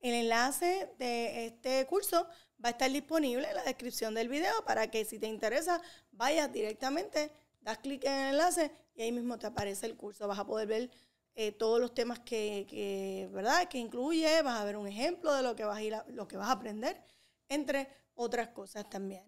El 0.00 0.14
enlace 0.14 0.94
de 0.98 1.46
este 1.46 1.84
curso 1.86 2.28
va 2.64 2.68
a 2.68 2.70
estar 2.70 2.90
disponible 2.90 3.48
en 3.48 3.56
la 3.56 3.64
descripción 3.64 4.14
del 4.14 4.28
video 4.28 4.64
para 4.64 4.88
que 4.88 5.04
si 5.04 5.18
te 5.18 5.26
interesa 5.26 5.82
vayas 6.12 6.52
directamente, 6.52 7.32
das 7.60 7.78
clic 7.78 8.04
en 8.04 8.12
el 8.12 8.34
enlace 8.34 8.70
y 8.94 9.02
ahí 9.02 9.10
mismo 9.10 9.36
te 9.36 9.46
aparece 9.46 9.86
el 9.86 9.96
curso. 9.96 10.28
Vas 10.28 10.38
a 10.38 10.46
poder 10.46 10.68
ver 10.68 10.90
eh, 11.34 11.50
todos 11.50 11.80
los 11.80 11.92
temas 11.92 12.20
que, 12.20 13.28
¿verdad? 13.32 13.66
que 13.66 13.78
incluye, 13.78 14.42
vas 14.42 14.60
a 14.60 14.64
ver 14.64 14.76
un 14.76 14.86
ejemplo 14.86 15.34
de 15.34 15.42
lo 15.42 15.56
que 15.56 15.64
vas 15.64 15.78
a, 15.78 15.82
ir 15.82 15.96
lo 16.08 16.28
que 16.28 16.36
vas 16.36 16.48
a 16.48 16.52
aprender, 16.52 17.02
entre 17.48 17.88
otras 18.14 18.50
cosas 18.50 18.88
también. 18.88 19.24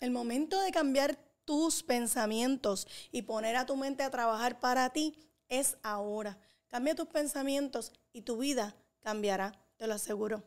El 0.00 0.10
momento 0.10 0.60
de 0.60 0.72
cambiar 0.72 1.29
tus 1.44 1.82
pensamientos 1.82 2.86
y 3.10 3.22
poner 3.22 3.56
a 3.56 3.66
tu 3.66 3.76
mente 3.76 4.02
a 4.02 4.10
trabajar 4.10 4.60
para 4.60 4.90
ti 4.90 5.16
es 5.48 5.76
ahora. 5.82 6.38
Cambia 6.68 6.94
tus 6.94 7.08
pensamientos 7.08 7.92
y 8.12 8.22
tu 8.22 8.38
vida 8.38 8.74
cambiará, 9.00 9.52
te 9.76 9.86
lo 9.86 9.94
aseguro. 9.94 10.42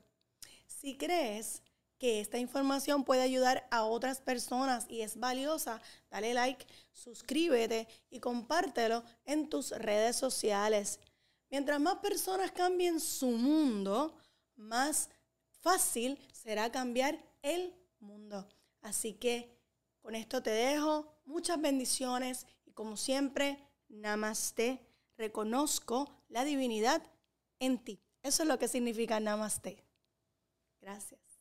Si 0.68 0.98
crees 0.98 1.62
que 1.98 2.20
esta 2.20 2.38
información 2.38 3.04
puede 3.04 3.22
ayudar 3.22 3.68
a 3.72 3.84
otras 3.84 4.20
personas 4.20 4.86
y 4.90 5.02
es 5.02 5.18
valiosa, 5.18 5.82
dale 6.10 6.34
like, 6.34 6.66
suscríbete 6.92 7.88
y 8.10 8.20
compártelo 8.20 9.04
en 9.26 9.50
tus 9.50 9.72
redes 9.72 10.16
sociales. 10.16 11.00
Mientras 11.50 11.80
más 11.80 12.00
personas 12.00 12.52
cambien 12.52 13.00
su 13.00 13.28
mundo, 13.28 14.18
más 14.56 15.10
fácil 15.62 16.20
será 16.34 16.72
cambiar 16.72 17.18
el 17.42 17.74
mundo. 18.00 18.48
Así 18.82 19.14
que 19.14 19.56
con 20.04 20.14
esto 20.14 20.44
te 20.44 20.52
dejo. 20.52 21.18
Muchas 21.26 21.60
bendiciones 21.60 22.46
y 22.66 22.72
como 22.74 22.98
siempre, 22.98 23.58
namaste. 23.90 24.86
Reconozco 25.18 26.24
la 26.28 26.44
divinidad 26.44 27.02
en 27.60 27.84
ti. 27.84 28.04
Eso 28.22 28.44
es 28.44 28.50
lo 28.50 28.60
que 28.60 28.68
significa 28.68 29.20
namaste. 29.20 29.84
Gracias. 30.82 31.33